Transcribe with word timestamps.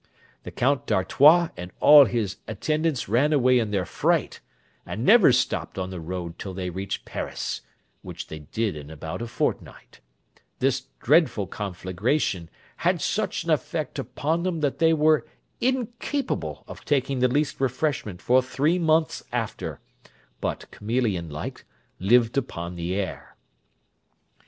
The 0.41 0.49
Count 0.49 0.87
d'Artois 0.87 1.49
and 1.55 1.69
all 1.79 2.05
his 2.05 2.37
attendants 2.47 3.07
ran 3.07 3.31
away 3.33 3.59
in 3.59 3.69
their 3.69 3.85
fright, 3.85 4.39
and 4.83 5.05
never 5.05 5.31
stopped 5.31 5.77
on 5.77 5.91
the 5.91 5.99
road 5.99 6.39
till 6.39 6.55
they 6.55 6.71
reached 6.71 7.05
Paris, 7.05 7.61
which 8.01 8.25
they 8.25 8.39
did 8.39 8.75
in 8.75 8.89
about 8.89 9.21
a 9.21 9.27
fortnight; 9.27 9.99
this 10.57 10.87
dreadful 11.01 11.45
conflagration 11.45 12.49
had 12.77 12.99
such 12.99 13.43
an 13.43 13.51
effect 13.51 13.99
upon 13.99 14.41
them 14.41 14.61
that 14.61 14.79
they 14.79 14.91
were 14.91 15.23
incapable 15.59 16.63
of 16.67 16.83
taking 16.83 17.19
the 17.19 17.27
least 17.27 17.61
refreshment 17.61 18.23
for 18.23 18.41
three 18.41 18.79
months 18.79 19.23
after, 19.31 19.81
but, 20.39 20.65
chameleon 20.71 21.29
like, 21.29 21.63
lived 21.99 22.37
upon 22.39 22.73
the 22.75 22.95
air. 22.95 23.35